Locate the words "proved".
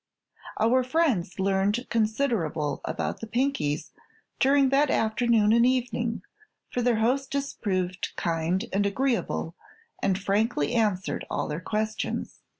7.53-8.13